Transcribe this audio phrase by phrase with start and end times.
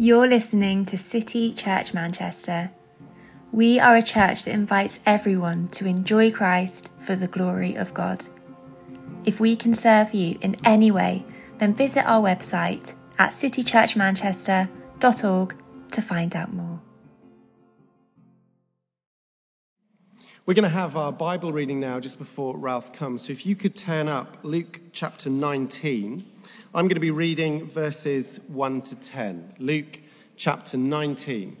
[0.00, 2.70] You're listening to City Church Manchester.
[3.50, 8.24] We are a church that invites everyone to enjoy Christ for the glory of God.
[9.24, 11.24] If we can serve you in any way,
[11.58, 15.56] then visit our website at citychurchmanchester.org
[15.90, 16.67] to find out more.
[20.48, 23.26] We're going to have our Bible reading now just before Ralph comes.
[23.26, 26.24] So if you could turn up Luke chapter 19.
[26.74, 29.56] I'm going to be reading verses 1 to 10.
[29.58, 30.00] Luke
[30.36, 31.54] chapter 19,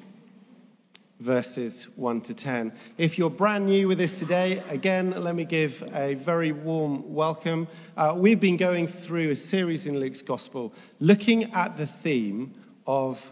[1.20, 2.72] verses 1 to 10.
[2.96, 7.68] If you're brand new with us today, again, let me give a very warm welcome.
[7.94, 12.54] Uh, we've been going through a series in Luke's Gospel looking at the theme
[12.86, 13.30] of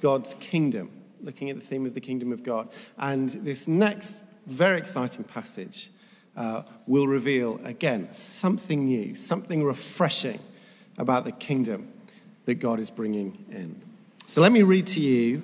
[0.00, 0.90] God's kingdom,
[1.22, 2.70] looking at the theme of the kingdom of God.
[2.98, 5.90] And this next very exciting passage
[6.36, 10.38] uh, will reveal, again, something new, something refreshing
[10.98, 11.92] about the kingdom
[12.44, 13.80] that God is bringing in.
[14.26, 15.42] So let me read to you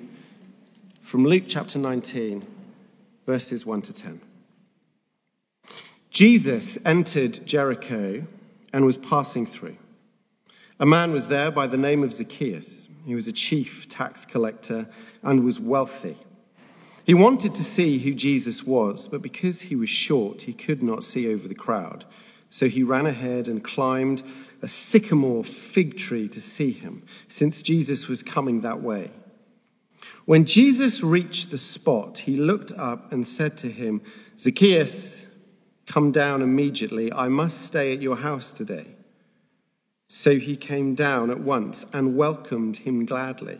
[1.01, 2.45] from Luke chapter 19,
[3.25, 4.21] verses 1 to 10.
[6.09, 8.25] Jesus entered Jericho
[8.71, 9.77] and was passing through.
[10.79, 12.87] A man was there by the name of Zacchaeus.
[13.05, 14.87] He was a chief tax collector
[15.23, 16.17] and was wealthy.
[17.05, 21.03] He wanted to see who Jesus was, but because he was short, he could not
[21.03, 22.05] see over the crowd.
[22.49, 24.23] So he ran ahead and climbed
[24.61, 29.11] a sycamore fig tree to see him, since Jesus was coming that way.
[30.25, 34.01] When Jesus reached the spot, he looked up and said to him,
[34.39, 35.25] Zacchaeus,
[35.85, 37.11] come down immediately.
[37.11, 38.87] I must stay at your house today.
[40.07, 43.59] So he came down at once and welcomed him gladly.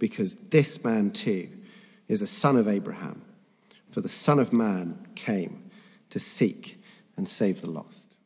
[0.00, 1.48] because this man too
[2.08, 3.22] is a son of Abraham.
[3.90, 5.70] For the Son of Man came
[6.10, 6.80] to seek
[7.16, 8.16] and save the lost.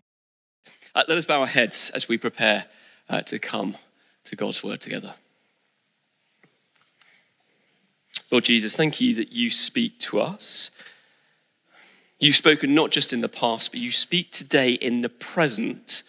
[0.94, 2.66] Uh, let us bow our heads as we prepare
[3.08, 3.76] uh, to come
[4.24, 5.14] to God's word together.
[8.30, 10.70] Lord Jesus, thank you that you speak to us.
[12.18, 16.02] You've spoken not just in the past, but you speak today in the present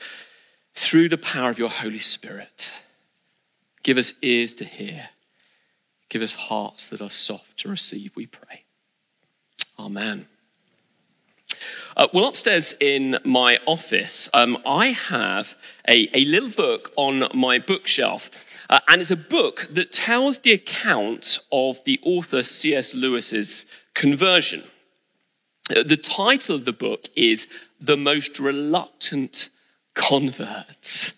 [0.75, 2.69] through the power of your Holy Spirit.
[3.83, 5.09] Give us ears to hear.
[6.15, 8.63] Give us hearts that are soft to receive, we pray.
[9.77, 10.27] Amen.
[11.97, 15.57] Uh, well, upstairs in my office, um, I have
[15.89, 18.29] a, a, little book on my bookshelf.
[18.69, 22.95] Uh, and it's a book that tells the account of the author C.S.
[22.95, 24.63] Lewis's conversion.
[25.69, 27.49] Uh, the title of the book is
[27.81, 29.49] The Most Reluctant
[29.95, 31.11] Converts.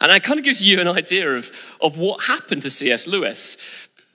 [0.00, 3.06] And that kind of gives you an idea of, of what happened to C.S.
[3.06, 3.56] Lewis.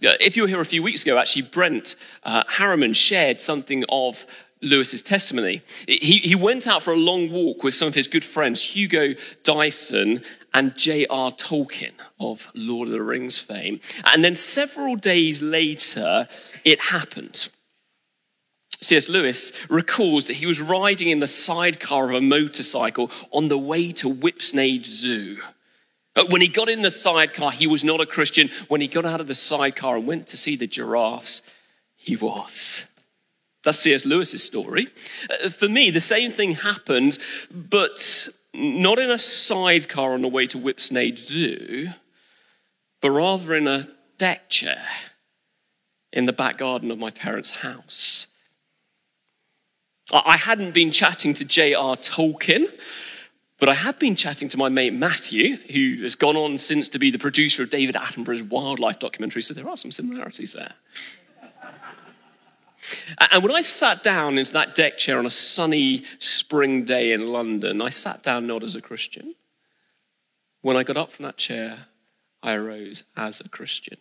[0.05, 3.85] Uh, if you were here a few weeks ago, actually, Brent uh, Harriman shared something
[3.89, 4.25] of
[4.61, 5.61] Lewis's testimony.
[5.87, 9.13] He, he went out for a long walk with some of his good friends, Hugo
[9.43, 10.23] Dyson
[10.53, 11.31] and J.R.
[11.31, 13.79] Tolkien of Lord of the Rings fame.
[14.05, 16.27] And then several days later,
[16.63, 17.49] it happened.
[18.81, 19.07] C.S.
[19.07, 23.91] Lewis recalls that he was riding in the sidecar of a motorcycle on the way
[23.93, 25.37] to Whipsnade Zoo.
[26.21, 28.51] But when he got in the sidecar, he was not a Christian.
[28.67, 31.41] When he got out of the sidecar and went to see the giraffes,
[31.95, 32.85] he was.
[33.63, 34.05] That's C.S.
[34.05, 34.87] Lewis's story.
[35.31, 37.17] Uh, for me, the same thing happened,
[37.51, 41.87] but not in a sidecar on the way to Whipsnade Zoo,
[43.01, 43.87] but rather in a
[44.19, 44.85] deck chair
[46.13, 48.27] in the back garden of my parents' house.
[50.13, 51.97] I hadn't been chatting to J.R.
[51.97, 52.71] Tolkien,
[53.61, 56.97] but I had been chatting to my mate Matthew, who has gone on since to
[56.97, 60.73] be the producer of David Attenborough's wildlife documentary, so there are some similarities there.
[63.29, 67.31] And when I sat down into that deck chair on a sunny spring day in
[67.31, 69.35] London, I sat down not as a Christian.
[70.61, 71.85] When I got up from that chair,
[72.41, 73.99] I arose as a Christian.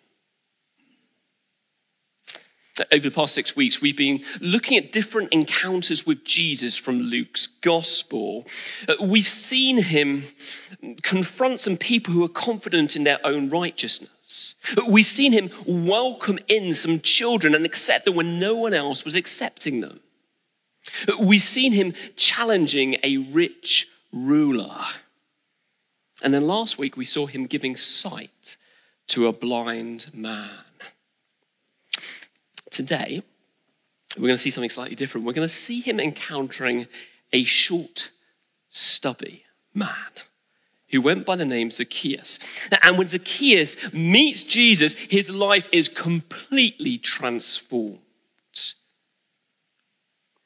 [2.92, 7.46] Over the past six weeks, we've been looking at different encounters with Jesus from Luke's
[7.46, 8.46] gospel.
[8.88, 10.24] Uh, we've seen him
[11.02, 14.54] confront some people who are confident in their own righteousness.
[14.88, 19.16] We've seen him welcome in some children and accept them when no one else was
[19.16, 20.00] accepting them.
[21.20, 24.80] We've seen him challenging a rich ruler.
[26.22, 28.56] And then last week, we saw him giving sight
[29.08, 30.50] to a blind man.
[32.70, 33.22] Today,
[34.16, 35.26] we're going to see something slightly different.
[35.26, 36.86] We're going to see him encountering
[37.32, 38.10] a short,
[38.68, 39.44] stubby
[39.74, 39.88] man
[40.90, 42.38] who went by the name Zacchaeus.
[42.82, 47.98] And when Zacchaeus meets Jesus, his life is completely transformed.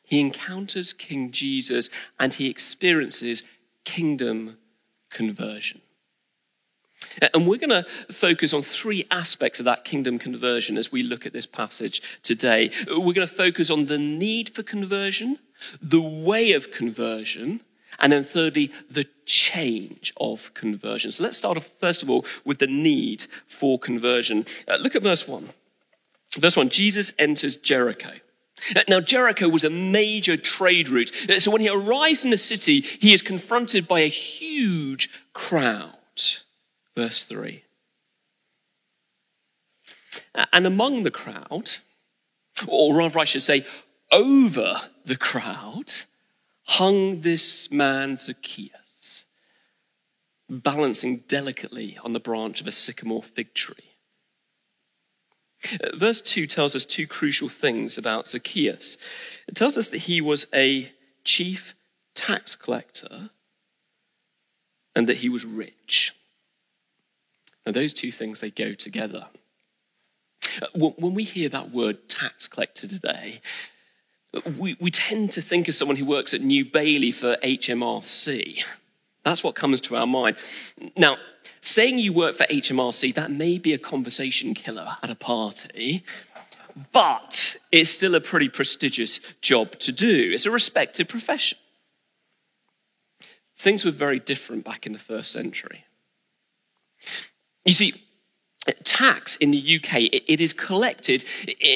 [0.07, 1.89] He encounters King Jesus
[2.21, 3.43] and he experiences
[3.85, 4.59] kingdom
[5.11, 5.81] conversion.
[7.33, 11.27] And we're going to focus on three aspects of that kingdom conversion as we look
[11.27, 12.71] at this passage today.
[12.89, 15.39] We're going to focus on the need for conversion,
[15.81, 17.61] the way of conversion,
[17.99, 21.13] and then thirdly, the change of conversion.
[21.13, 24.47] So let's start off, first of all, with the need for conversion.
[24.67, 25.49] Uh, look at verse 1.
[26.39, 28.11] Verse 1 Jesus enters Jericho.
[28.75, 31.31] Uh, now, Jericho was a major trade route.
[31.31, 35.93] Uh, so when he arrives in the city, he is confronted by a huge crowd.
[36.97, 37.65] Verse 3.
[40.53, 41.71] And among the crowd,
[42.67, 43.67] or rather, I should say,
[44.13, 45.93] over the crowd,
[46.65, 49.25] hung this man Zacchaeus,
[50.49, 53.95] balancing delicately on the branch of a sycamore fig tree.
[55.95, 58.99] Verse 2 tells us two crucial things about Zacchaeus.
[59.49, 60.93] It tells us that he was a
[61.25, 61.75] chief
[62.15, 63.31] tax collector
[64.95, 66.13] and that he was rich.
[67.67, 69.27] Now, those two things, they go together.
[70.61, 73.41] Uh, when we hear that word tax collector today,
[74.59, 78.63] we, we tend to think of someone who works at New Bailey for HMRC.
[79.23, 80.37] That's what comes to our mind.
[80.97, 81.17] Now,
[81.61, 86.05] saying you work for HMRC, that may be a conversation killer at a party,
[86.93, 90.31] but it's still a pretty prestigious job to do.
[90.33, 91.59] It's a respected profession.
[93.57, 95.85] Things were very different back in the first century.
[97.65, 97.95] You see,
[98.85, 101.25] tax in the UK, it is collected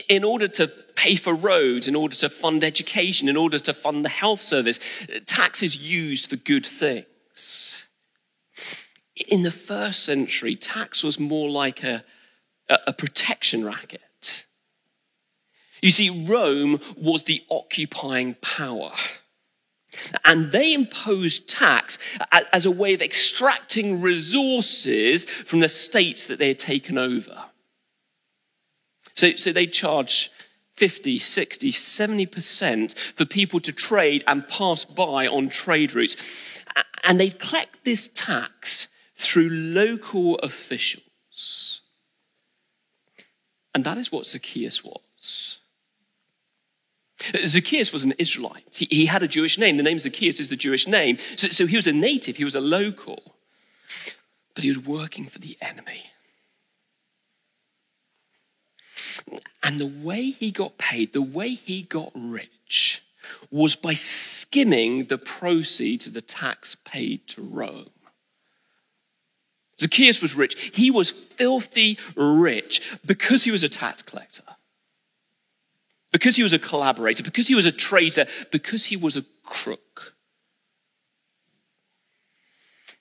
[0.09, 4.05] in order to pay for roads, in order to fund education, in order to fund
[4.05, 4.81] the health service.
[5.27, 7.87] Tax is used for good things.
[9.29, 12.05] In the first century, tax was more like a,
[12.69, 14.47] a protection racket.
[15.83, 18.93] You see, Rome was the occupying power.
[20.25, 21.99] And they imposed tax
[22.53, 27.45] as a way of extracting resources from the states that they had taken over.
[29.15, 30.31] So, so they charge
[30.77, 36.17] 50, 60, 70% for people to trade and pass by on trade routes.
[37.03, 38.87] And they collect this tax
[39.17, 41.81] through local officials.
[43.75, 45.01] And that is what Zacchaeus was.
[47.45, 48.77] Zacchaeus was an Israelite.
[48.77, 49.77] He, he, had a Jewish name.
[49.77, 51.19] The name Zacchaeus is the Jewish name.
[51.37, 53.35] So, so he was a native, he was a local.
[54.55, 56.03] But he was working for the enemy.
[59.63, 63.03] And the way he got paid, the way he got rich,
[63.51, 67.91] was by skimming the proceeds of the tax paid to Rome.
[69.81, 70.73] Zacchaeus was rich.
[70.75, 74.43] He was filthy rich because he was a tax collector
[76.13, 80.15] because he was a collaborator, because he was a traitor, because he was a crook.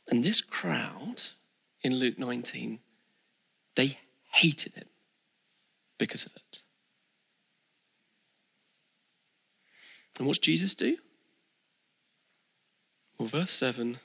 [0.07, 1.23] And this crowd
[1.81, 2.79] in Luke 19,
[3.75, 3.99] they
[4.31, 4.87] hated him
[5.97, 6.61] because of it.
[10.17, 10.97] And what's Jesus do?
[13.17, 13.99] Well, verse 7,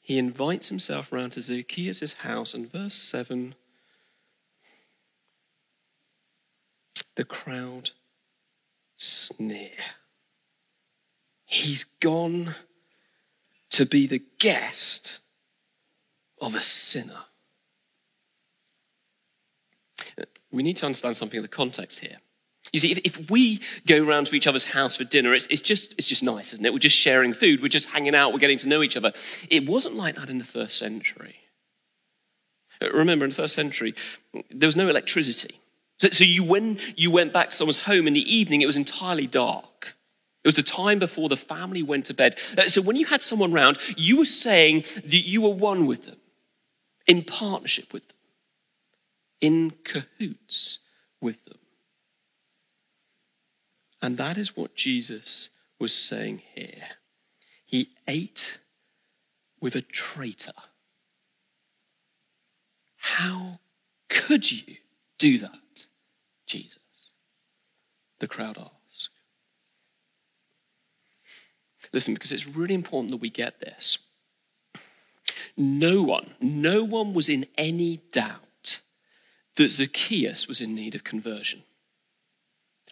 [0.00, 3.54] he invites himself round to Zacchaeus' house, and verse 7
[7.16, 7.90] the crowd
[8.96, 9.70] sneer.
[11.44, 12.54] He's gone
[13.70, 15.20] to be the guest
[16.40, 17.20] of a sinner.
[20.50, 22.18] We need to understand something of the context here.
[22.72, 25.62] You see, if, if we go round to each other's house for dinner, it's, it's,
[25.62, 26.72] just, it's just nice, isn't it?
[26.72, 29.12] We're just sharing food, we're just hanging out, we're getting to know each other.
[29.50, 31.36] It wasn't like that in the first century.
[32.80, 33.94] Remember, in the first century,
[34.50, 35.61] there was no electricity.
[36.02, 38.74] So, so you, when you went back to someone's home in the evening, it was
[38.74, 39.94] entirely dark.
[40.42, 42.40] It was the time before the family went to bed.
[42.58, 46.06] Uh, so when you had someone round, you were saying that you were one with
[46.06, 46.16] them,
[47.06, 48.18] in partnership with them,
[49.40, 50.80] in cahoots
[51.20, 51.58] with them.
[54.02, 56.82] And that is what Jesus was saying here.
[57.64, 58.58] He ate
[59.60, 60.50] with a traitor.
[62.96, 63.60] How
[64.08, 64.78] could you
[65.20, 65.61] do that?
[66.52, 66.78] Jesus?
[68.18, 69.08] The crowd asked.
[71.92, 73.98] Listen, because it's really important that we get this.
[75.56, 78.80] no one, no one was in any doubt
[79.56, 81.62] that Zacchaeus was in need of conversion.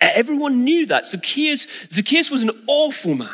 [0.01, 1.07] Everyone knew that.
[1.07, 3.29] Zacchaeus, Zacchaeus was an awful man.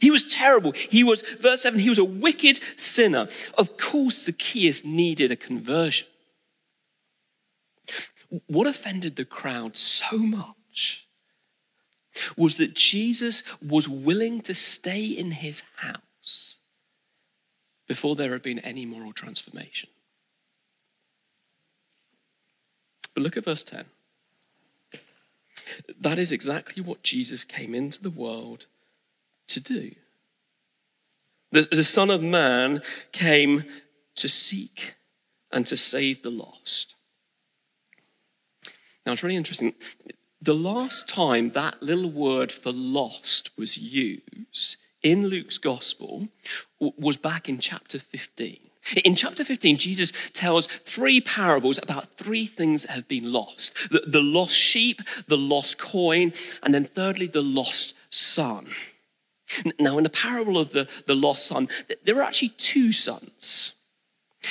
[0.00, 0.72] He was terrible.
[0.72, 3.28] He was, verse 7, he was a wicked sinner.
[3.58, 6.06] Of course, Zacchaeus needed a conversion.
[8.46, 11.06] What offended the crowd so much
[12.36, 16.56] was that Jesus was willing to stay in his house
[17.88, 19.88] before there had been any moral transformation.
[23.14, 23.86] But look at verse 10.
[26.00, 28.66] That is exactly what Jesus came into the world
[29.48, 29.92] to do.
[31.52, 32.82] The, the Son of Man
[33.12, 33.64] came
[34.16, 34.94] to seek
[35.50, 36.94] and to save the lost.
[39.04, 39.74] Now, it's really interesting.
[40.42, 46.28] The last time that little word for lost was used in Luke's gospel
[46.78, 48.58] was back in chapter 15.
[49.04, 54.02] In chapter 15, Jesus tells three parables about three things that have been lost the,
[54.06, 58.68] the lost sheep, the lost coin, and then thirdly, the lost son.
[59.78, 61.68] Now, in the parable of the, the lost son,
[62.04, 63.72] there are actually two sons.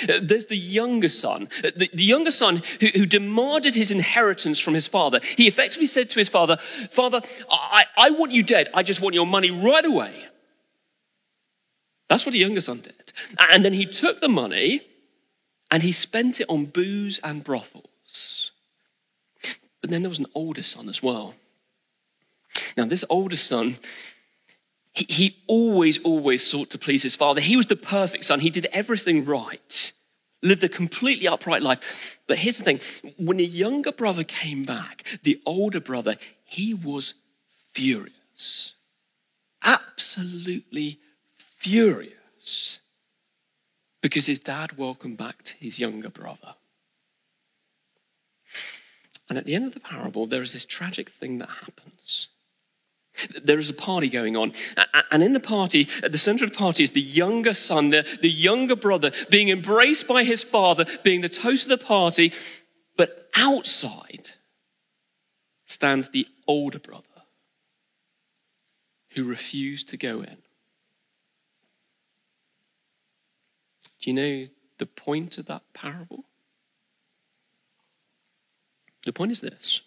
[0.08, 4.60] Uh, there's the younger son, uh, the, the younger son who, who, demanded his inheritance
[4.60, 5.20] from his father.
[5.36, 6.58] He effectively said to his father,
[6.92, 8.70] Father, I, I want you dead.
[8.74, 10.14] I just want your money right away.
[12.08, 13.14] That's what the younger son did.
[13.52, 14.82] And then he took the money
[15.72, 18.52] and he spent it on booze and brothels.
[19.82, 21.36] But then there was an older son as well.
[22.76, 23.78] Now, this older son,
[24.94, 27.42] he, he always, always sought to please his father.
[27.42, 28.40] He was the perfect son.
[28.40, 29.92] He did everything right,
[30.42, 32.20] lived a completely upright life.
[32.28, 32.80] But here's the thing
[33.18, 37.14] when the younger brother came back, the older brother, he was
[37.74, 38.74] furious.
[39.64, 41.00] Absolutely
[41.38, 42.80] furious
[44.02, 46.56] because his dad welcomed back to his younger brother.
[49.28, 52.30] And at the end of the parable, there is this tragic thing that happens.
[53.44, 54.54] There is a party going on.
[55.12, 58.06] And in the party, at the center of the party, is the younger son, the,
[58.22, 62.34] the younger brother, being embraced by his father, being the toast of the party.
[62.98, 64.32] But outside
[65.66, 67.06] stands the older brother
[69.12, 70.38] who refused to go in.
[74.02, 74.48] Do you know
[74.78, 76.24] the point of that parable?
[79.06, 79.82] The point is this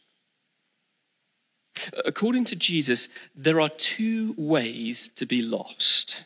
[2.04, 6.24] According to Jesus, there are two ways to be lost.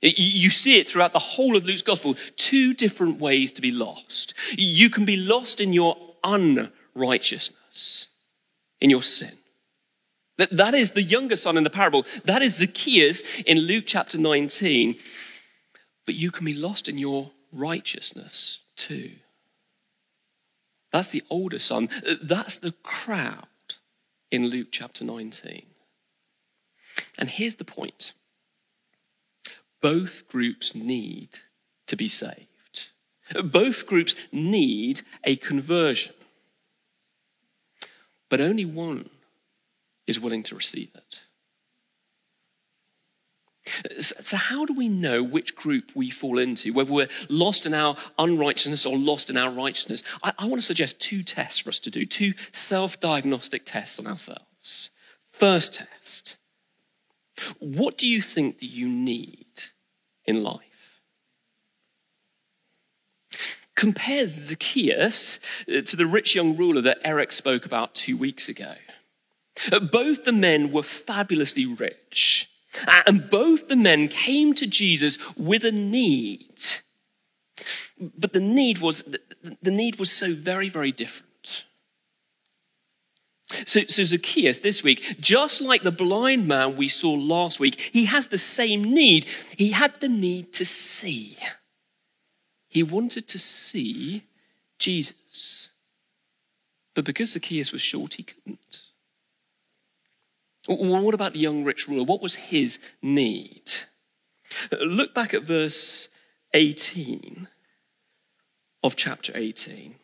[0.00, 4.34] You see it throughout the whole of Luke's gospel two different ways to be lost.
[4.56, 8.08] You can be lost in your unrighteousness,
[8.80, 9.32] in your sin.
[10.36, 12.04] That is the younger son in the parable.
[12.24, 14.96] That is Zacchaeus in Luke chapter 19.
[16.06, 19.12] But you can be lost in your righteousness too.
[20.92, 21.88] That's the older son.
[22.22, 23.46] That's the crowd
[24.34, 25.64] in Luke chapter 19.
[27.18, 28.12] And here's the point
[29.80, 31.38] both groups need
[31.86, 32.86] to be saved,
[33.44, 36.14] both groups need a conversion,
[38.28, 39.08] but only one
[40.06, 41.22] is willing to receive it.
[43.98, 47.96] So, how do we know which group we fall into, whether we're lost in our
[48.18, 50.02] unrighteousness or lost in our righteousness?
[50.22, 53.98] I, I want to suggest two tests for us to do, two self diagnostic tests
[53.98, 54.90] on ourselves.
[55.32, 56.36] First test
[57.58, 59.46] What do you think that you need
[60.26, 60.60] in life?
[63.74, 68.74] Compare Zacchaeus uh, to the rich young ruler that Eric spoke about two weeks ago.
[69.90, 72.48] Both the men were fabulously rich.
[72.86, 76.60] Uh, and both the men came to Jesus with a need.
[78.18, 79.04] But the need was,
[79.62, 81.64] the need was so very, very different.
[83.66, 88.06] So, so Zacchaeus this week, just like the blind man we saw last week, he
[88.06, 89.26] has the same need.
[89.56, 91.36] He had the need to see.
[92.68, 94.24] He wanted to see
[94.78, 95.70] Jesus.
[96.94, 98.80] But because Zacchaeus was short, he couldn't.
[100.66, 102.04] What about the young rich ruler?
[102.04, 103.72] What was his need?
[104.72, 106.08] Look back at verse
[106.54, 107.48] 18
[108.82, 109.96] of chapter 18.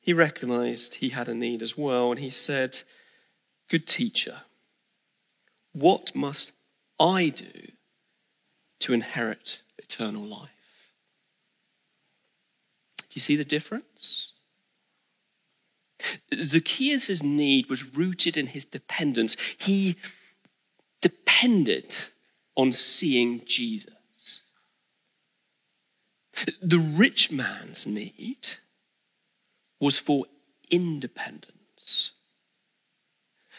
[0.00, 2.82] He recognized he had a need as well, and he said,
[3.68, 4.42] Good teacher,
[5.72, 6.52] what must
[6.98, 7.72] I do
[8.80, 10.48] to inherit eternal life?
[12.98, 14.29] Do you see the difference?
[16.34, 19.36] Zacchaeus' need was rooted in his dependence.
[19.58, 19.96] He
[21.00, 21.96] depended
[22.56, 24.42] on seeing Jesus.
[26.62, 28.48] The rich man's need
[29.80, 30.26] was for
[30.70, 32.12] independence.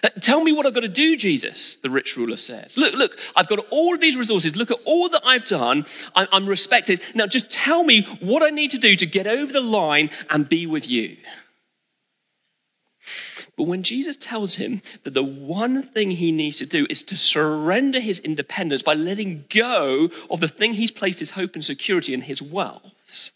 [0.03, 2.75] Uh, tell me what I've got to do, Jesus, the rich ruler says.
[2.75, 4.55] Look, look, I've got all of these resources.
[4.55, 5.85] Look at all that I've done.
[6.15, 7.01] I'm respected.
[7.13, 10.49] Now just tell me what I need to do to get over the line and
[10.49, 11.17] be with you.
[13.57, 17.17] But when Jesus tells him that the one thing he needs to do is to
[17.17, 22.13] surrender his independence by letting go of the thing he's placed his hope and security
[22.13, 23.31] in his wealth,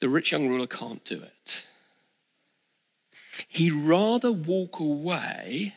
[0.00, 1.66] the rich young ruler can't do it.
[3.48, 5.74] He'd rather walk away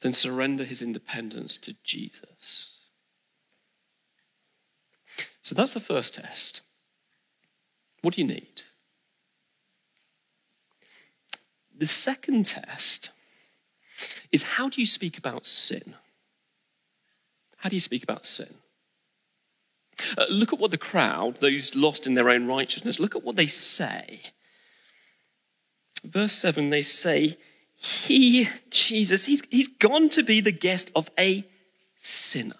[0.00, 2.70] than surrender his independence to Jesus.
[5.40, 6.60] So that's the first test.
[8.02, 8.62] What do you need?
[11.76, 13.10] The second test
[14.30, 15.94] is how do you speak about sin?
[17.58, 18.54] How do you speak about sin?
[20.16, 23.36] Uh, look at what the crowd, those lost in their own righteousness, look at what
[23.36, 24.20] they say.
[26.04, 27.36] Verse 7, they say,
[27.76, 31.46] He, Jesus, he's, he's gone to be the guest of a
[31.98, 32.56] sinner.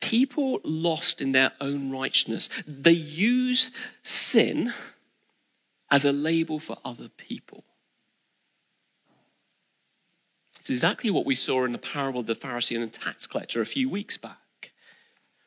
[0.00, 3.70] People lost in their own righteousness, they use
[4.02, 4.72] sin
[5.90, 7.64] as a label for other people.
[10.60, 13.60] It's exactly what we saw in the parable of the Pharisee and the tax collector
[13.60, 14.36] a few weeks back.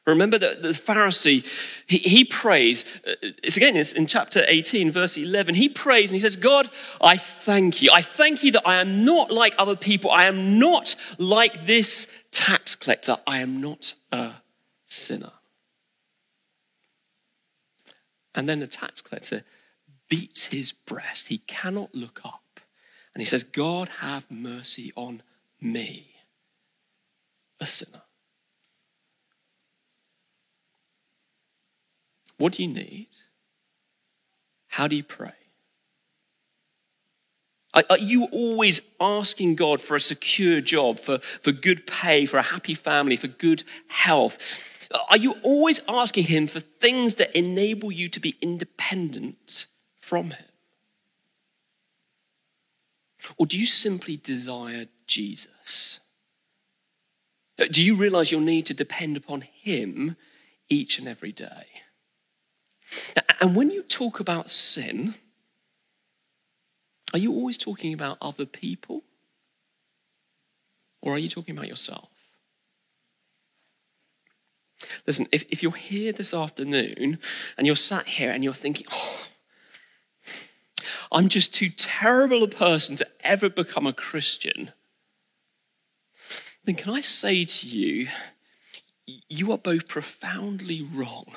[0.07, 1.45] Remember that the Pharisee,
[1.85, 5.53] he, he prays, uh, it's again it's in chapter 18, verse 11.
[5.53, 7.89] He prays and he says, God, I thank you.
[7.93, 10.09] I thank you that I am not like other people.
[10.09, 13.17] I am not like this tax collector.
[13.27, 14.33] I am not a
[14.87, 15.33] sinner.
[18.33, 19.43] And then the tax collector
[20.11, 21.29] beats his breast.
[21.29, 22.59] He cannot look up.
[23.13, 25.23] And he says, God, have mercy on
[25.61, 26.15] me,
[27.61, 28.01] a sinner.
[32.37, 33.07] What do you need?
[34.67, 35.31] How do you pray?
[37.73, 42.41] Are you always asking God for a secure job, for, for good pay, for a
[42.41, 44.39] happy family, for good health?
[45.09, 49.67] Are you always asking Him for things that enable you to be independent
[50.01, 50.45] from him?
[53.37, 55.99] Or do you simply desire Jesus?
[57.59, 60.15] Uh, do you realize you'll need to depend upon him
[60.69, 61.67] each and every day?
[63.39, 65.15] And when you talk about sin,
[67.13, 69.03] are you always talking about other people?
[71.01, 72.09] Or are you talking about yourself?
[75.05, 77.19] Listen, if, if you're here this afternoon
[77.57, 79.21] and you're sat here and you're thinking, oh,
[81.11, 84.71] I'm just too terrible a person to ever become a Christian,
[86.63, 88.07] then can I say to you,
[89.29, 91.33] you are both profoundly wrong.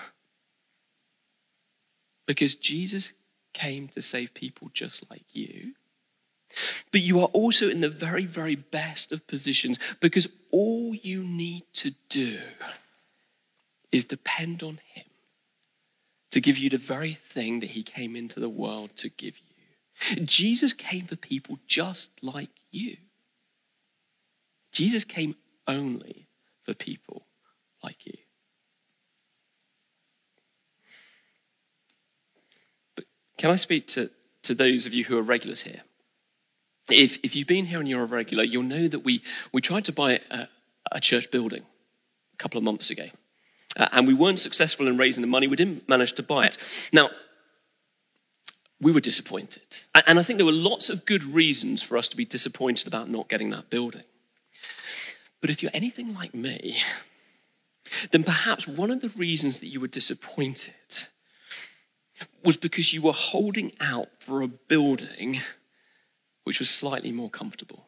[2.26, 3.12] Because Jesus
[3.52, 5.74] came to save people just like you.
[6.92, 11.64] But you are also in the very, very best of positions because all you need
[11.74, 12.38] to do
[13.90, 15.04] is depend on Him
[16.34, 20.26] to give you the very thing that He came into the world to give you.
[20.26, 22.96] Jesus came for people just like you.
[24.72, 25.36] Jesus came
[25.68, 26.26] only
[26.64, 27.24] for people
[27.84, 28.14] like you.
[32.96, 33.04] But
[33.38, 34.10] can I speak to,
[34.42, 35.82] to those of you who are regulars here?
[36.90, 39.84] If, if you've been here and you're a regular, you'll know that we, we tried
[39.84, 40.48] to buy a,
[40.90, 43.06] a church building a couple of months ago.
[43.76, 45.46] Uh, and we weren't successful in raising the money.
[45.46, 46.56] We didn't manage to buy it.
[46.92, 47.10] Now,
[48.80, 49.62] we were disappointed.
[50.06, 53.08] And I think there were lots of good reasons for us to be disappointed about
[53.08, 54.04] not getting that building.
[55.40, 56.78] But if you're anything like me,
[58.10, 61.08] then perhaps one of the reasons that you were disappointed
[62.42, 65.40] was because you were holding out for a building
[66.44, 67.86] which was slightly more comfortable.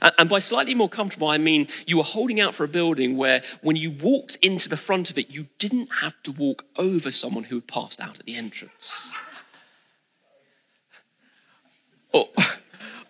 [0.00, 3.42] And by slightly more comfortable, I mean you were holding out for a building where
[3.60, 7.44] when you walked into the front of it, you didn't have to walk over someone
[7.44, 9.12] who had passed out at the entrance.
[12.12, 12.28] Or,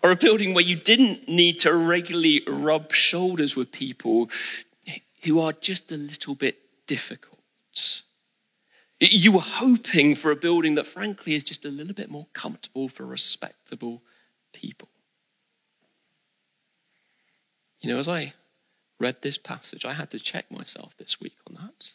[0.02, 4.30] or a building where you didn't need to regularly rub shoulders with people
[5.24, 8.02] who are just a little bit difficult.
[9.00, 12.88] You were hoping for a building that, frankly, is just a little bit more comfortable
[12.88, 14.02] for respectable
[14.52, 14.88] people.
[17.82, 18.32] You know, as I
[18.98, 21.92] read this passage, I had to check myself this week on that.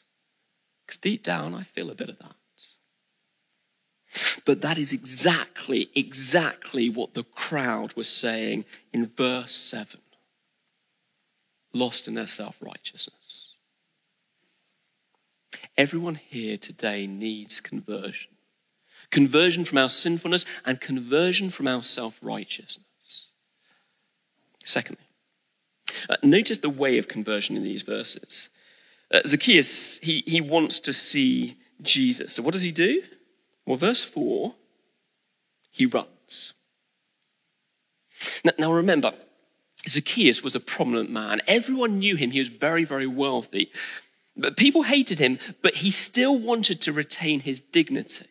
[0.86, 2.36] Because deep down, I feel a bit of that.
[4.46, 10.00] But that is exactly, exactly what the crowd was saying in verse 7.
[11.74, 13.54] lost in their self righteousness.
[15.78, 18.32] Everyone here today needs conversion
[19.12, 23.32] conversion from our sinfulness and conversion from our self righteousness.
[24.64, 25.07] Secondly,
[26.10, 28.50] uh, notice the way of conversion in these verses.
[29.12, 32.34] Uh, Zacchaeus, he, he wants to see Jesus.
[32.34, 33.04] So what does he do?
[33.66, 34.54] Well, verse 4,
[35.72, 36.54] he runs.
[38.44, 39.14] Now, now remember,
[39.88, 41.42] Zacchaeus was a prominent man.
[41.48, 42.32] Everyone knew him.
[42.32, 43.72] He was very, very wealthy.
[44.36, 48.28] But people hated him, but he still wanted to retain his dignity.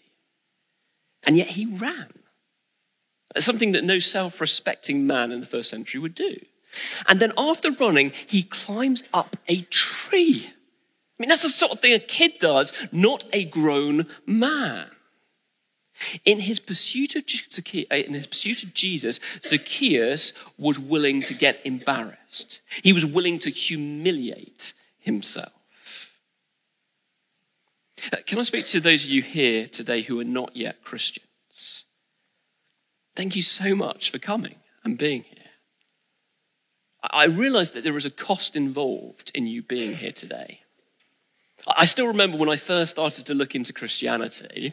[1.27, 2.13] And yet he ran.
[3.37, 6.37] Something that no self respecting man in the first century would do.
[7.09, 10.47] And then after running, he climbs up a tree.
[10.49, 10.53] I
[11.19, 14.91] mean, that's the sort of thing a kid does, not a grown man.
[16.27, 21.61] In his pursuit of Zacchaeus, in his pursuit of Jesus, Zacchaeus was willing to get
[21.65, 22.61] embarrassed.
[22.83, 25.53] He was willing to humiliate himself.
[28.13, 31.85] Uh, can I speak to those of you here today who are not yet Christians?
[33.15, 35.46] Thank you so much for coming and being here.
[37.11, 40.61] I realize that there is a cost involved in you being here today.
[41.67, 44.73] I still remember when I first started to look into Christianity,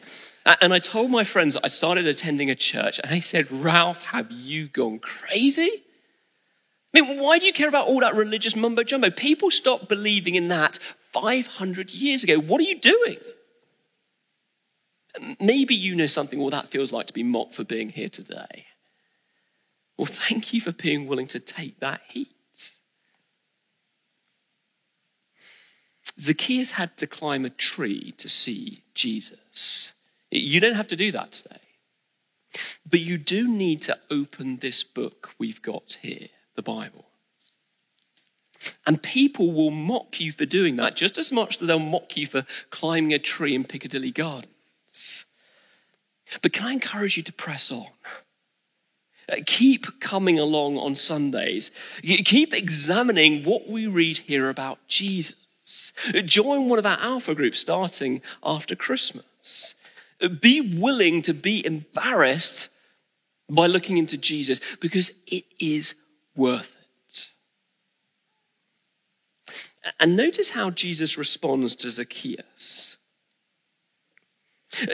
[0.60, 4.30] and I told my friends I started attending a church, and they said, Ralph, have
[4.30, 5.82] you gone crazy?
[6.94, 9.10] I mean, why do you care about all that religious mumbo jumbo?
[9.10, 10.78] People stopped believing in that
[11.12, 12.38] 500 years ago.
[12.38, 13.16] What are you doing?
[15.40, 18.66] Maybe you know something what that feels like to be mocked for being here today.
[19.96, 22.28] Well, thank you for being willing to take that heat.
[26.18, 29.92] Zacchaeus had to climb a tree to see Jesus.
[30.30, 31.56] You don't have to do that today.
[32.88, 37.06] But you do need to open this book we've got here, the Bible.
[38.86, 42.26] And people will mock you for doing that just as much as they'll mock you
[42.26, 45.24] for climbing a tree in Piccadilly Gardens.
[46.40, 47.88] But can I encourage you to press on?
[49.30, 51.70] Uh, keep coming along on Sundays.
[52.02, 55.92] Keep examining what we read here about Jesus.
[56.24, 59.74] Join one of our alpha groups starting after Christmas.
[60.40, 62.68] Be willing to be embarrassed
[63.50, 65.94] by looking into Jesus because it is
[66.36, 67.28] worth it.
[70.00, 72.96] And notice how Jesus responds to Zacchaeus.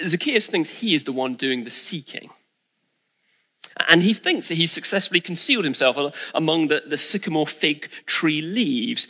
[0.06, 2.30] Zacchaeus thinks he is the one doing the seeking.
[3.88, 5.96] And he thinks that he's successfully concealed himself
[6.34, 9.08] among the, the sycamore fig tree leaves.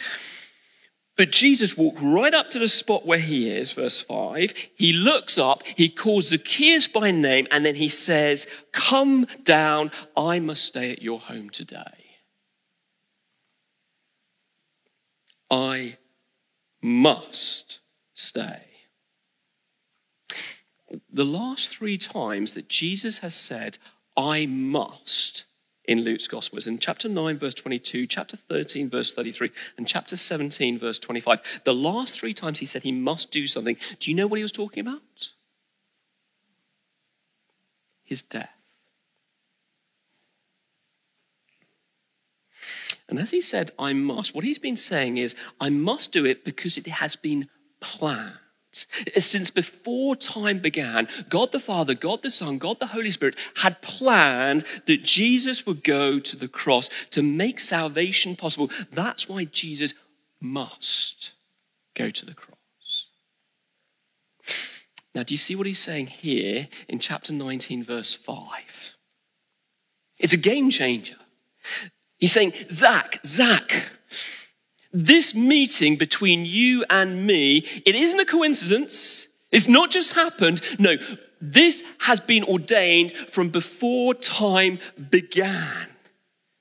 [1.16, 4.54] But Jesus walked right up to the spot where he is, verse 5.
[4.74, 10.40] He looks up, he calls Zacchaeus by name, and then he says, Come down, I
[10.40, 12.06] must stay at your home today.
[15.50, 15.98] I
[16.80, 17.80] must
[18.14, 18.62] stay.
[21.12, 23.76] The last three times that Jesus has said,
[24.20, 25.44] I must,
[25.86, 26.66] in Luke's Gospels.
[26.66, 31.40] in chapter 9, verse 22, chapter 13, verse 33, and chapter 17, verse 25.
[31.64, 33.76] The last three times he said he must do something.
[33.98, 35.00] Do you know what he was talking about?
[38.04, 38.50] His death.
[43.08, 46.44] And as he said, I must, what he's been saying is, I must do it
[46.44, 47.48] because it has been
[47.80, 48.38] planned.
[48.72, 53.82] Since before time began, God the Father, God the Son, God the Holy Spirit had
[53.82, 58.70] planned that Jesus would go to the cross to make salvation possible.
[58.92, 59.94] That's why Jesus
[60.40, 61.32] must
[61.94, 62.56] go to the cross.
[65.14, 68.96] Now, do you see what he's saying here in chapter 19, verse 5?
[70.18, 71.16] It's a game changer.
[72.18, 73.86] He's saying, Zach, Zach,
[74.92, 79.28] this meeting between you and me, it isn't a coincidence.
[79.50, 80.62] It's not just happened.
[80.78, 80.96] No,
[81.40, 84.78] this has been ordained from before time
[85.10, 85.88] began.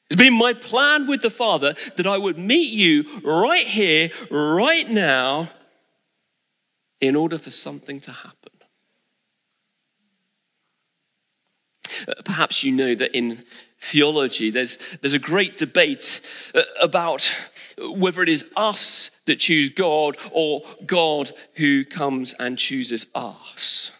[0.09, 4.89] It's been my plan with the Father that I would meet you right here, right
[4.89, 5.51] now,
[6.99, 8.51] in order for something to happen.
[12.07, 13.43] Uh, perhaps you know that in
[13.79, 14.51] theology.
[14.51, 16.21] There's, there's a great debate
[16.53, 17.33] uh, about
[17.77, 23.91] whether it is us that choose God or God who comes and chooses us.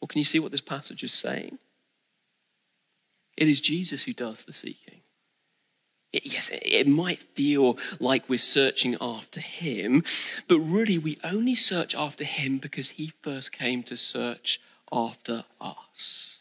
[0.00, 1.58] Well, can you see what this passage is saying?
[3.36, 5.00] It is Jesus who does the seeking.
[6.12, 10.04] It, yes, it might feel like we're searching after him,
[10.46, 14.60] but really we only search after him because he first came to search
[14.92, 16.40] after us.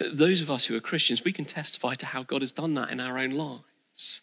[0.00, 2.90] Those of us who are Christians, we can testify to how God has done that
[2.90, 4.22] in our own lives.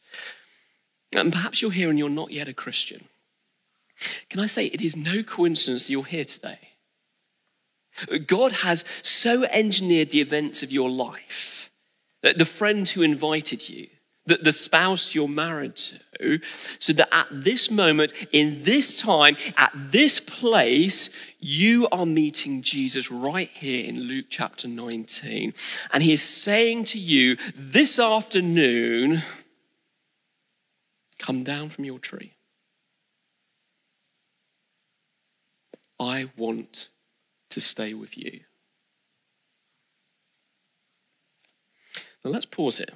[1.13, 3.05] And perhaps you're here and you're not yet a Christian.
[4.29, 6.59] Can I say it is no coincidence that you're here today?
[8.25, 11.69] God has so engineered the events of your life
[12.21, 13.87] that the friend who invited you,
[14.25, 16.39] the, the spouse you're married to,
[16.79, 21.09] so that at this moment, in this time, at this place,
[21.41, 25.53] you are meeting Jesus right here in Luke chapter 19.
[25.91, 29.23] And he is saying to you this afternoon,
[31.17, 32.33] come down from your tree.
[35.99, 36.89] I want
[37.49, 38.41] to stay with you.
[42.23, 42.87] Now let's pause here.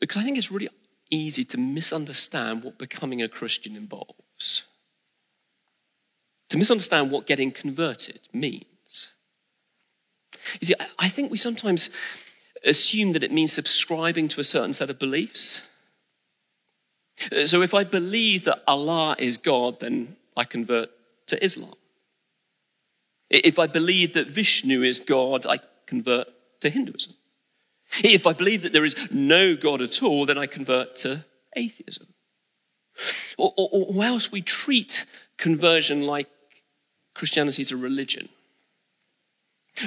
[0.00, 0.68] Because I think it's really
[1.10, 4.64] easy to misunderstand what becoming a Christian involves,
[6.50, 9.12] to misunderstand what getting converted means.
[10.60, 11.90] You see, I think we sometimes
[12.64, 15.62] assume that it means subscribing to a certain set of beliefs.
[17.46, 20.90] So if I believe that Allah is God, then I convert
[21.28, 21.74] to Islam.
[23.30, 26.28] If I believe that Vishnu is God, I convert
[26.60, 27.14] to Hinduism.
[28.02, 32.08] If I believe that there is no God at all, then I convert to atheism.
[33.38, 35.06] Or, or, or else we treat
[35.38, 36.28] conversion like
[37.14, 38.28] Christianity is a religion.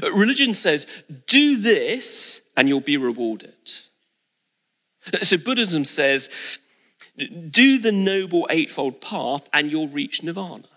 [0.01, 0.88] Uh, religion says,
[1.27, 3.53] do this and you'll be rewarded.
[5.13, 6.29] Uh, so Buddhism says,
[7.49, 10.67] do the noble eightfold path and you'll reach nirvana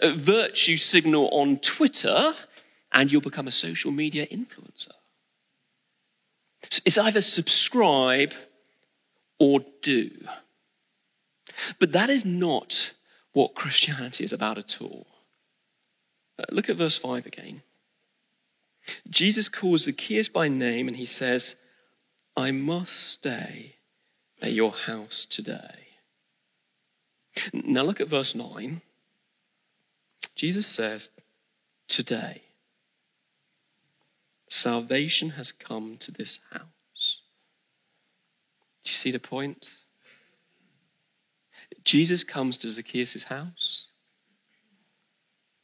[0.00, 2.34] uh, virtue signal on Twitter,
[2.92, 4.92] and you'll become a social media influencer.
[6.70, 8.34] So it's either subscribe
[9.38, 10.10] or do.
[11.78, 12.92] But that is not
[13.32, 15.06] what Christianity is about at all.
[16.38, 17.62] Uh, look at verse 5 again.
[19.08, 21.56] Jesus calls Zacchaeus by name and he says,
[22.36, 23.76] I must stay
[24.42, 25.84] at your house today.
[27.52, 28.82] Now look at verse 9.
[30.34, 31.10] Jesus says,
[31.88, 32.42] Today,
[34.48, 37.20] salvation has come to this house.
[38.84, 39.76] Do you see the point?
[41.82, 43.88] Jesus comes to Zacchaeus' house,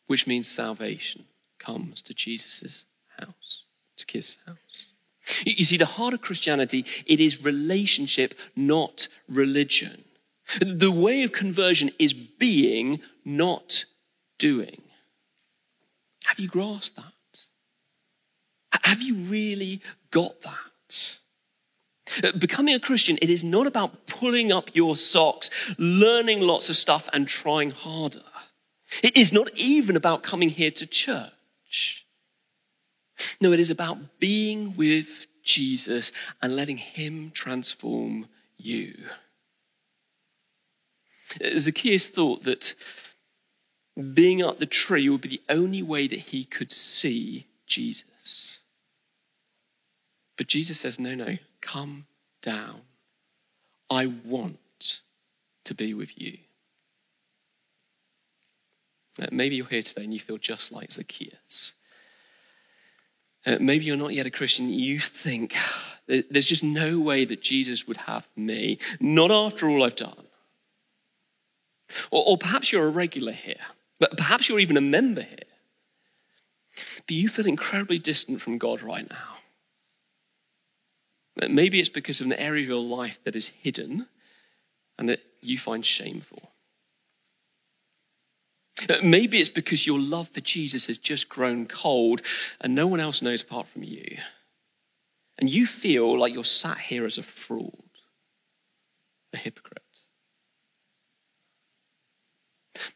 [0.07, 1.25] which means salvation
[1.59, 2.85] comes to Jesus'
[3.19, 3.63] house,
[3.99, 4.87] Zacchaeus' house.
[5.45, 10.05] You see, the heart of Christianity, it is relationship, not religion.
[10.61, 13.85] The way of conversion is being, not
[14.39, 14.83] doing.
[16.25, 17.13] Have you grasped that?
[18.83, 21.20] Have you really got that?
[22.23, 26.77] Uh, becoming a Christian, it is not about pulling up your socks, learning lots of
[26.77, 28.23] stuff, and trying harder.
[29.03, 32.07] It is not even about coming here to church.
[33.41, 36.11] No, it is about being with Jesus
[36.43, 38.95] and letting Him transform you.
[41.43, 42.75] Uh, Zacchaeus thought that
[44.15, 48.61] being up the tree would be the only way that he could see Jesus.
[50.37, 52.07] But Jesus says, No, no, come
[52.43, 52.83] down.
[53.89, 55.01] I want
[55.65, 56.39] to be with you.
[59.21, 61.73] Uh, maybe you're here today and you feel just like Zacchaeus.
[63.45, 64.71] Uh, maybe you're not yet a Christian.
[64.71, 65.57] You think,
[66.07, 70.27] there's just no way that Jesus would have me, not after all I've done.
[72.11, 73.57] Or, or perhaps you're a regular here.
[73.99, 75.39] But perhaps you're even a member here.
[77.07, 79.37] But you feel incredibly distant from God right now.
[81.37, 84.07] Maybe it's because of an area of your life that is hidden
[84.99, 86.51] and that you find shameful.
[88.89, 92.23] Uh, maybe it's because your love for Jesus has just grown cold
[92.61, 94.17] and no one else knows apart from you.
[95.39, 97.73] And you feel like you're sat here as a fraud,
[99.33, 99.83] a hypocrite.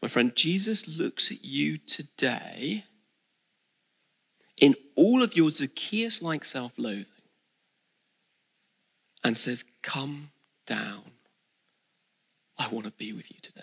[0.01, 2.85] My friend, Jesus looks at you today
[4.59, 7.14] in all of your Zacchaeus like self loathing
[9.25, 10.31] and says, Come
[10.65, 11.03] down.
[12.57, 13.61] I want to be with you today.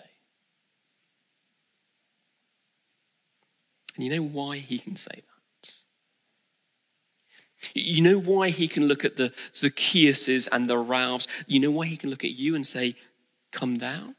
[3.95, 5.73] And you know why he can say that?
[7.73, 11.27] You know why he can look at the Zacchaeuses and the Ralphs?
[11.47, 12.95] You know why he can look at you and say,
[13.51, 14.15] Come down?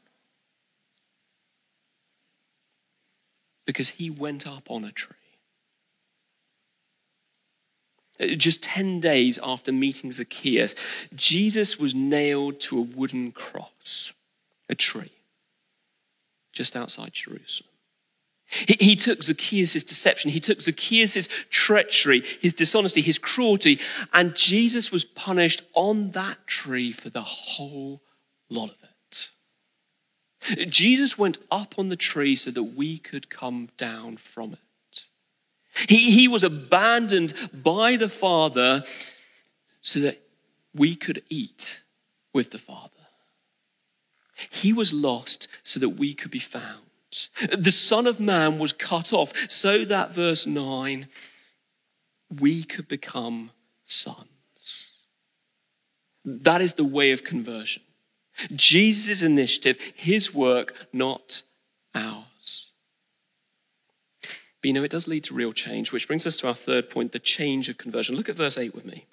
[3.65, 5.15] because he went up on a tree.
[8.19, 10.75] Uh, just 10 days after meeting Zacchaeus,
[11.15, 14.13] Jesus was nailed to a wooden cross,
[14.69, 15.11] a tree,
[16.53, 17.69] just outside Jerusalem.
[18.47, 23.79] He, he took Zacchaeus' deception, he took Zacchaeus' treachery, his dishonesty, his cruelty,
[24.13, 28.01] and Jesus was punished on that tree for the whole
[28.49, 28.91] lot of it.
[30.69, 34.59] Jesus went up on the tree so that we could come down from it.
[35.87, 38.83] He, he was abandoned by the Father
[39.81, 40.21] so that
[40.73, 41.81] we could eat
[42.33, 42.91] with the Father.
[44.49, 46.81] He was lost so that we could be found.
[47.57, 51.07] The Son of Man was cut off so that, verse 9,
[52.39, 53.51] we could become
[53.85, 54.91] sons.
[56.25, 57.83] That is the way of conversion.
[58.51, 61.43] Jesus' initiative, his work, not
[61.93, 62.67] ours.
[64.65, 66.89] But you know, it does lead to real change, which brings us to our third
[66.89, 68.15] point the change of conversion.
[68.15, 69.05] Look at verse 8 with me.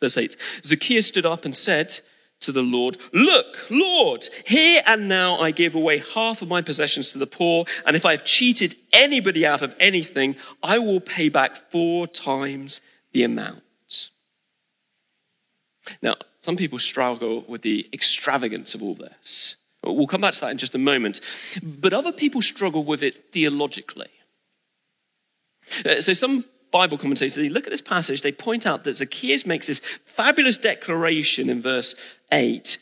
[0.00, 2.00] Verse 8 Zacchaeus stood up and said,
[2.40, 7.12] to the Lord, Look, Lord, here and now I give away half of my possessions
[7.12, 11.70] to the poor, and if I've cheated anybody out of anything, I will pay back
[11.70, 12.80] four times
[13.12, 13.62] the amount.
[16.02, 19.54] Now, some people struggle with the extravagance of all this.
[19.84, 21.20] We'll come back to that in just a moment.
[21.62, 24.10] But other people struggle with it theologically.
[25.84, 29.46] Uh, so some Bible commentators, they look at this passage, they point out that Zacchaeus
[29.46, 31.94] makes this fabulous declaration in verse
[32.32, 32.78] 8.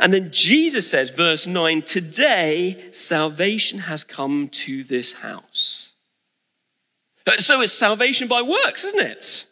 [0.00, 5.90] And then Jesus says, verse 9, today salvation has come to this house.
[7.26, 9.46] Uh, so it's salvation by works, isn't it?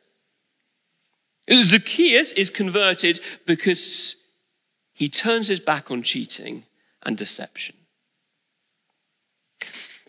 [1.51, 4.16] Zacchaeus is converted because
[4.92, 6.64] he turns his back on cheating
[7.03, 7.76] and deception.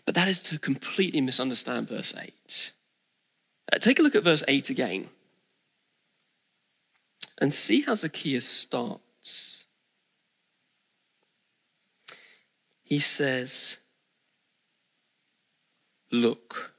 [0.08, 2.72] But that is to completely misunderstand verse 8.
[3.70, 5.10] Uh, take a look at verse 8 again
[7.36, 9.66] and see how Zacchaeus starts.
[12.82, 13.76] He says,
[16.10, 16.72] Look,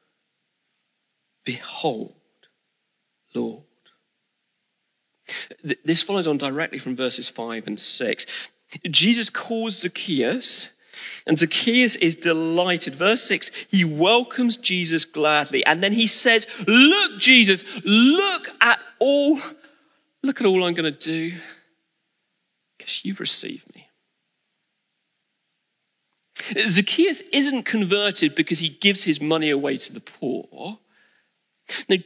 [1.45, 2.15] behold,
[3.35, 3.61] Lord.
[5.85, 8.25] This follows on directly from verses 5 and 6.
[8.89, 10.71] Jesus calls Zacchaeus
[11.25, 12.95] and Zacchaeus is delighted.
[12.95, 15.65] Verse 6, he welcomes Jesus gladly.
[15.65, 19.39] And then he says, Look, Jesus, look at all,
[20.23, 21.37] look at all I'm going to do
[22.77, 23.87] because you've received me.
[26.57, 30.79] Zacchaeus isn't converted because he gives his money away to the poor.
[31.87, 31.97] No,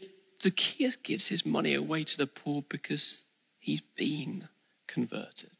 [0.42, 3.26] Zacchaeus gives his money away to the poor because
[3.60, 4.50] he's been
[4.88, 5.52] converted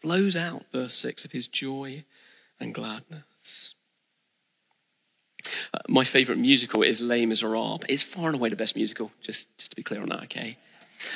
[0.00, 2.04] flows out, verse 6, of his joy
[2.58, 3.74] and gladness.
[5.72, 7.82] Uh, my favorite musical is Les Miserables.
[7.88, 10.58] It's far and away the best musical, just, just to be clear on that, okay?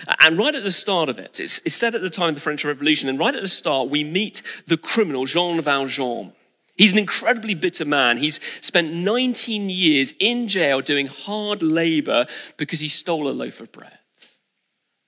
[0.08, 2.34] Uh, and right at the start of it, it's, it's said at the time of
[2.36, 6.32] the French Revolution, and right at the start, we meet the criminal, Jean Valjean.
[6.76, 8.16] He's an incredibly bitter man.
[8.16, 13.70] He's spent 19 years in jail doing hard labor because he stole a loaf of
[13.70, 13.96] bread.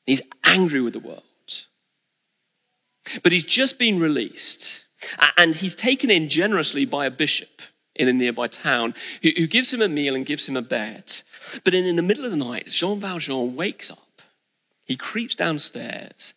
[0.05, 1.25] He's angry with the world.
[3.23, 4.85] But he's just been released,
[5.37, 7.63] and he's taken in generously by a bishop
[7.95, 11.23] in a nearby town who, who gives him a meal and gives him a bed.
[11.65, 14.23] But in, in the middle of the night, Jean Valjean wakes up.
[14.85, 16.35] He creeps downstairs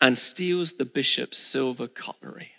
[0.00, 2.52] and steals the bishop's silver cutlery.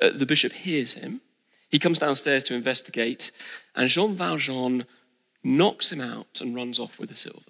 [0.00, 1.20] Uh, the bishop hears him.
[1.70, 3.30] He comes downstairs to investigate,
[3.74, 4.86] and Jean Valjean
[5.42, 7.42] knocks him out and runs off with the silver.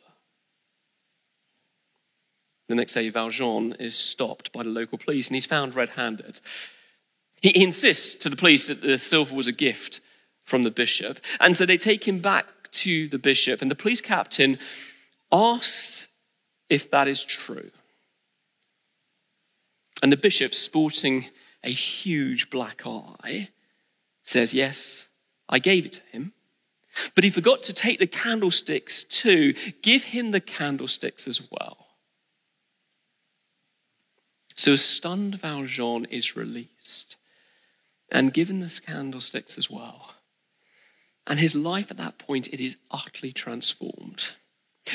[2.69, 6.41] The next day, Valjean is stopped by the local police and he's found red handed.
[7.41, 10.01] He insists to the police that the silver was a gift
[10.45, 11.21] from the bishop.
[11.41, 14.59] And so they take him back to the bishop, and the police captain
[15.33, 16.09] asks
[16.69, 17.71] if that is true.
[20.03, 21.27] And the bishop, sporting
[21.65, 23.49] a huge black eye,
[24.23, 25.07] says, Yes,
[25.49, 26.33] I gave it to him.
[27.15, 29.55] But he forgot to take the candlesticks too.
[29.83, 31.88] Give him the candlesticks as well.
[34.59, 37.15] So stunned Valjean is released
[38.11, 40.15] and given the candlesticks as well.
[41.29, 44.33] And his life at that point, it is utterly transformed.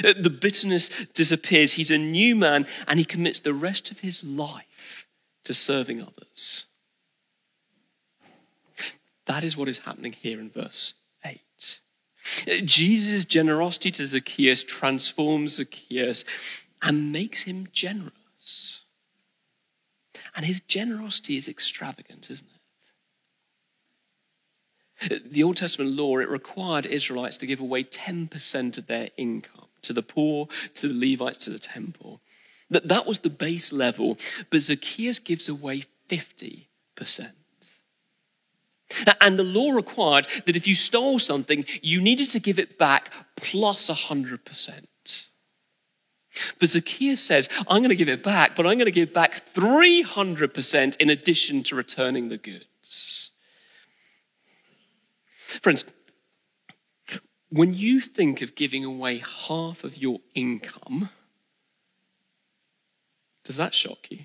[0.03, 1.71] Uh, the bitterness disappears.
[1.71, 5.07] He's a new man and he commits the rest of his life
[5.45, 6.65] to serving others.
[9.27, 10.93] That is what is happening here in verse
[11.23, 11.39] 8.
[12.45, 16.25] Uh, Jesus' generosity to Zacchaeus transforms Zacchaeus
[16.81, 18.82] and makes him generous.
[20.35, 22.53] And his generosity is extravagant, isn't it?
[25.31, 29.93] The Old Testament law, it required Israelites to give away 10% of their income to
[29.93, 32.21] the poor, to the Levites, to the temple.
[32.69, 34.17] That, that was the base level,
[34.49, 36.65] but Zacchaeus gives away 50%.
[39.21, 43.11] And the law required that if you stole something, you needed to give it back
[43.35, 44.85] plus 100%.
[46.59, 49.53] But Zacchaeus says, I'm going to give it back, but I'm going to give back
[49.53, 53.31] 300% in addition to returning the goods.
[55.61, 55.83] Friends,
[57.49, 61.09] when you think of giving away half of your income,
[63.43, 64.19] does that shock you?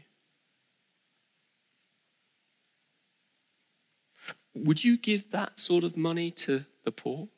[4.54, 7.28] Would you give that sort of money to the poor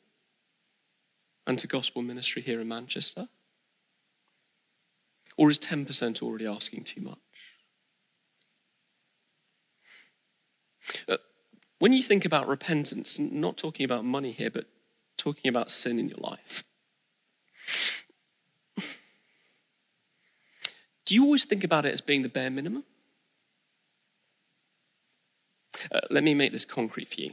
[1.45, 3.27] and to gospel ministry here in Manchester?
[5.41, 7.17] Or is 10% already asking too much?
[11.09, 11.17] Uh,
[11.79, 14.67] when you think about repentance, not talking about money here, but
[15.17, 16.63] talking about sin in your life,
[21.05, 22.83] do you always think about it as being the bare minimum?
[25.91, 27.31] Uh, let me make this concrete for you.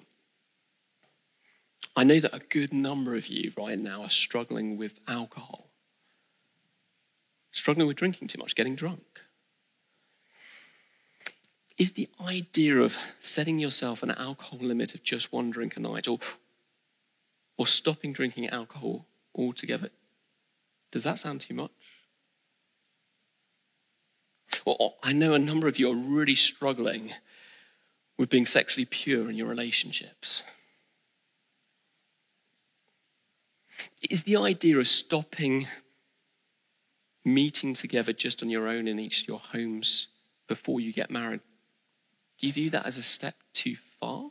[1.94, 5.67] I know that a good number of you right now are struggling with alcohol,
[7.52, 9.02] struggling with drinking too much, getting drunk.
[11.76, 16.08] Is the idea of setting yourself an alcohol limit of just one drink a night
[16.08, 16.18] or,
[17.56, 19.90] or stopping drinking alcohol altogether,
[20.90, 21.70] does that sound too much?
[24.64, 27.12] Well, I know a number of you are really struggling
[28.16, 30.42] with being sexually pure in your relationships?
[34.10, 35.68] Is the idea of stopping
[37.34, 40.08] meeting together just on your own in each of your homes
[40.46, 41.40] before you get married,
[42.38, 44.30] do you view that as a step too far?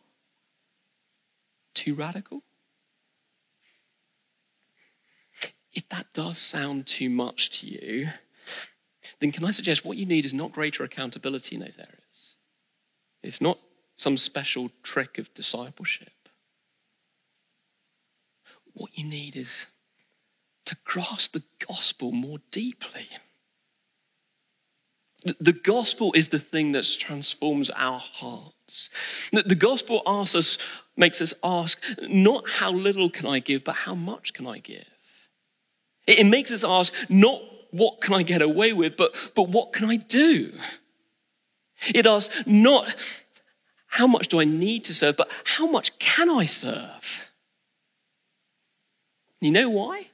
[1.74, 2.44] Too radical?
[5.74, 8.10] If that does sound too much to you,
[9.20, 12.36] then can I suggest what you need is not greater accountability in those areas?
[13.22, 13.60] It's not
[13.96, 16.14] some special trick of discipleship.
[18.74, 19.68] What you need is
[20.68, 23.08] to grasp the gospel more deeply.
[25.40, 28.90] The gospel is the thing that transforms our hearts.
[29.32, 30.58] The gospel asks us,
[30.96, 34.86] makes us ask, not how little can I give, but how much can I give?
[36.06, 37.42] It makes us ask, not
[37.72, 40.54] what can I get away with, but, but what can I do?
[41.94, 42.94] It asks, not
[43.88, 47.28] how much do I need to serve, but how much can I serve?
[49.42, 50.08] You know why?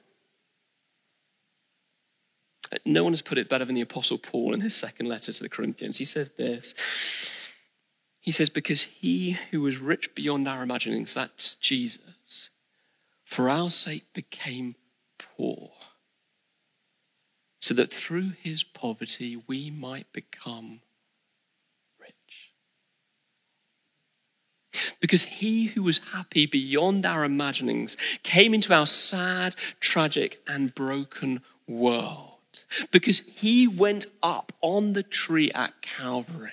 [2.84, 5.42] No one has put it better than the Apostle Paul in his second letter to
[5.42, 5.98] the Corinthians.
[5.98, 6.74] He says this
[8.20, 12.50] He says, Because he who was rich beyond our imaginings, that's Jesus,
[13.24, 14.74] for our sake became
[15.18, 15.72] poor,
[17.60, 20.80] so that through his poverty we might become
[22.00, 22.52] rich.
[25.00, 31.42] Because he who was happy beyond our imaginings came into our sad, tragic, and broken
[31.66, 32.33] world.
[32.90, 36.52] Because he went up on the tree at Calvary.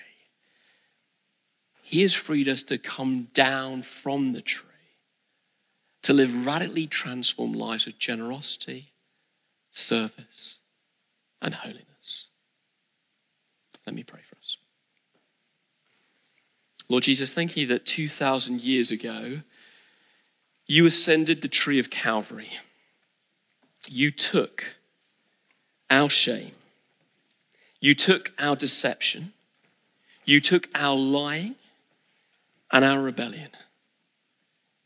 [1.82, 4.68] He has freed us to come down from the tree,
[6.02, 8.92] to live radically transformed lives of generosity,
[9.70, 10.58] service,
[11.42, 12.26] and holiness.
[13.86, 14.56] Let me pray for us.
[16.88, 19.42] Lord Jesus, thank you that 2,000 years ago,
[20.66, 22.50] you ascended the tree of Calvary.
[23.86, 24.64] You took
[25.92, 26.54] our shame.
[27.78, 29.32] You took our deception.
[30.24, 31.56] You took our lying
[32.72, 33.50] and our rebellion.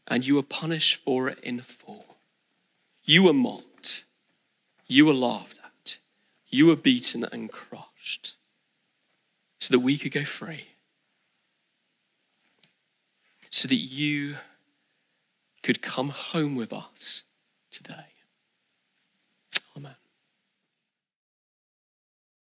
[0.09, 2.16] And you were punished for it in full.
[3.04, 4.04] You were mocked.
[4.86, 5.98] You were laughed at.
[6.48, 8.36] You were beaten and crushed
[9.59, 10.66] so that we could go free
[13.57, 14.36] so that you
[15.62, 17.22] could come home with us
[17.70, 18.16] today.